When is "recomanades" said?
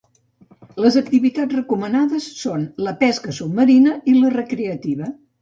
1.57-2.31